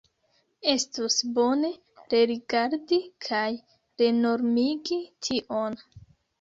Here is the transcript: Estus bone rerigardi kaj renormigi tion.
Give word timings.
Estus 0.71 1.17
bone 1.35 1.69
rerigardi 2.15 3.01
kaj 3.29 3.45
renormigi 4.03 5.01
tion. 5.31 5.81